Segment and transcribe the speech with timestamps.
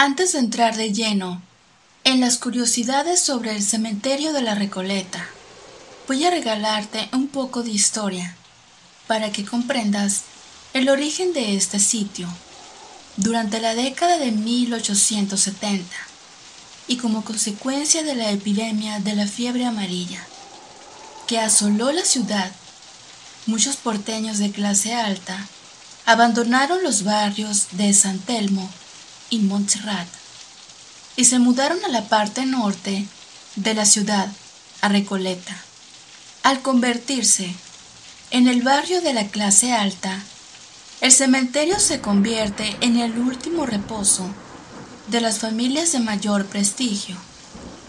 [0.00, 1.42] Antes de entrar de lleno
[2.04, 5.26] en las curiosidades sobre el cementerio de la Recoleta,
[6.06, 8.36] voy a regalarte un poco de historia
[9.08, 10.22] para que comprendas
[10.72, 12.28] el origen de este sitio.
[13.16, 15.96] Durante la década de 1870
[16.86, 20.24] y como consecuencia de la epidemia de la fiebre amarilla
[21.26, 22.52] que asoló la ciudad,
[23.46, 25.48] muchos porteños de clase alta
[26.06, 28.70] abandonaron los barrios de San Telmo
[29.30, 30.08] y Montserrat
[31.18, 33.04] y se mudaron a la parte norte
[33.56, 34.30] de la ciudad,
[34.80, 35.64] a Recoleta.
[36.44, 37.52] Al convertirse
[38.30, 40.22] en el barrio de la clase alta,
[41.00, 44.30] el cementerio se convierte en el último reposo
[45.08, 47.16] de las familias de mayor prestigio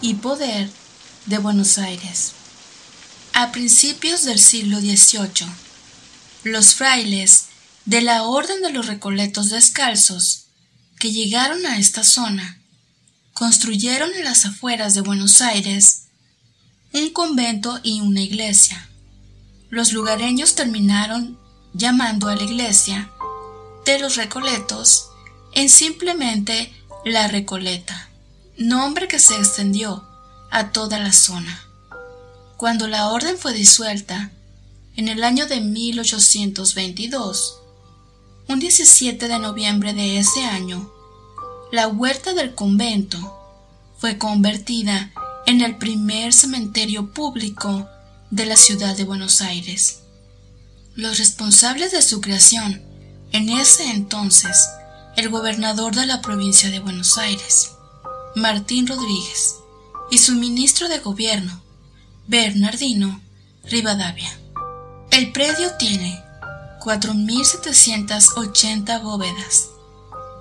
[0.02, 0.68] y poder
[1.28, 2.32] de Buenos Aires.
[3.34, 5.48] A principios del siglo XVIII,
[6.46, 7.46] los frailes
[7.86, 10.46] de la Orden de los Recoletos Descalzos
[11.00, 12.60] que llegaron a esta zona
[13.34, 16.08] construyeron en las afueras de Buenos Aires
[16.92, 18.90] un convento y una iglesia.
[19.70, 21.40] Los lugareños terminaron
[21.74, 23.10] llamando a la iglesia
[23.86, 25.08] de los Recoletos
[25.54, 26.74] en simplemente
[27.06, 28.10] la Recoleta,
[28.58, 30.06] nombre que se extendió
[30.52, 31.64] a toda la zona.
[32.58, 34.32] Cuando la orden fue disuelta,
[34.98, 37.59] en el año de 1822,
[38.50, 40.92] un 17 de noviembre de ese año,
[41.72, 43.20] la huerta del convento
[44.00, 45.12] fue convertida
[45.46, 47.88] en el primer cementerio público
[48.32, 50.00] de la ciudad de Buenos Aires.
[50.96, 52.82] Los responsables de su creación,
[53.34, 54.68] en ese entonces,
[55.16, 57.74] el gobernador de la provincia de Buenos Aires,
[58.36, 59.58] Martín Rodríguez,
[60.10, 61.62] y su ministro de gobierno,
[62.26, 63.22] Bernardino
[63.66, 64.36] Rivadavia.
[65.12, 66.29] El predio tiene
[66.80, 69.70] 4.780 bóvedas,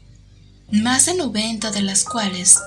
[0.71, 2.59] más de 90 de las cuales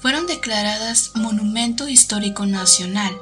[0.00, 3.16] fueron declaradas Monumento Histórico Nacional.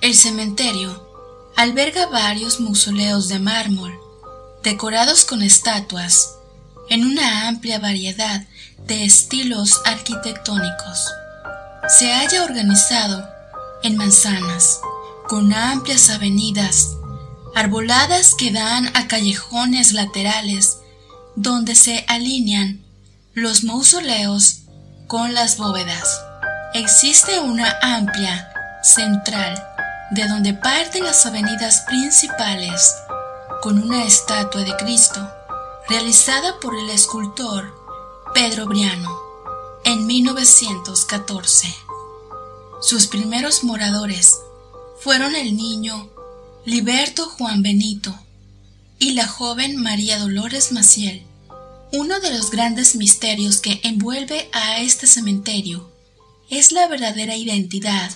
[0.00, 1.08] El cementerio
[1.56, 3.92] alberga varios mausoleos de mármol,
[4.62, 6.36] decorados con estatuas,
[6.88, 8.46] en una amplia variedad
[8.86, 11.10] de estilos arquitectónicos.
[11.98, 13.28] Se haya organizado
[13.82, 14.80] en manzanas,
[15.26, 16.96] con amplias avenidas,
[17.56, 20.78] arboladas que dan a callejones laterales,
[21.34, 22.80] donde se alinean
[23.34, 24.60] los mausoleos
[25.08, 26.22] con las bóvedas.
[26.74, 28.52] Existe una amplia
[28.84, 29.60] central
[30.12, 32.94] de donde parten las avenidas principales
[33.62, 35.28] con una estatua de Cristo
[35.88, 37.74] realizada por el escultor
[38.32, 39.29] Pedro Briano
[39.84, 41.74] en 1914.
[42.80, 44.38] Sus primeros moradores
[45.00, 46.10] fueron el niño
[46.64, 48.14] Liberto Juan Benito
[48.98, 51.22] y la joven María Dolores Maciel.
[51.92, 55.90] Uno de los grandes misterios que envuelve a este cementerio
[56.50, 58.10] es la verdadera identidad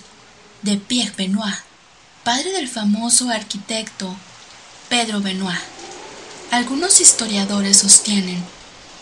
[0.61, 1.55] de Pierre Benoit,
[2.23, 4.15] padre del famoso arquitecto
[4.89, 5.59] Pedro Benoit.
[6.51, 8.43] Algunos historiadores sostienen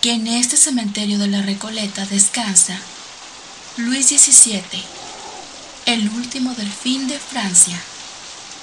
[0.03, 2.77] que en este cementerio de la Recoleta descansa
[3.77, 4.61] Luis XVII,
[5.85, 7.79] el último delfín de Francia,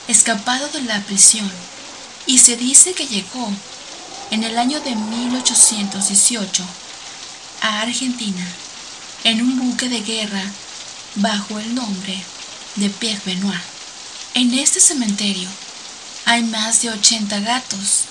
[0.07, 1.51] escapado de la prisión,
[2.27, 3.51] y se dice que llegó
[4.31, 6.63] en el año de 1818
[7.63, 8.47] a Argentina
[9.25, 10.45] en un buque de guerra
[11.15, 12.23] bajo el nombre
[12.77, 13.63] de Pierre Benoit.
[14.35, 15.49] En este cementerio
[16.27, 18.03] hay más de 80 gatos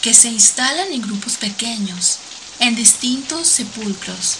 [0.00, 2.20] que se instalan en grupos pequeños
[2.60, 4.36] en distintos sepulcros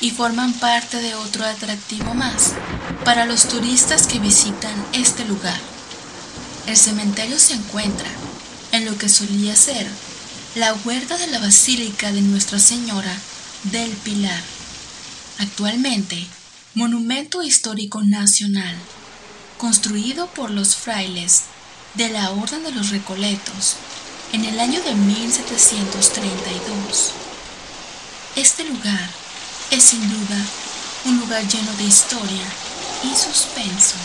[0.00, 2.54] y forman parte de otro atractivo más
[3.04, 5.60] para los turistas que visitan este lugar.
[6.66, 8.08] El cementerio se encuentra
[8.72, 9.86] en lo que solía ser
[10.54, 13.14] la huerta de la Basílica de Nuestra Señora
[13.64, 14.42] del Pilar,
[15.38, 16.26] actualmente
[16.74, 18.74] monumento histórico nacional,
[19.58, 21.42] construido por los frailes
[21.94, 23.76] de la Orden de los Recoletos
[24.32, 27.27] en el año de 1732.
[28.38, 29.10] Este lugar
[29.72, 30.36] es sin duda
[31.06, 32.44] un lugar lleno de historia
[33.02, 33.96] y suspenso.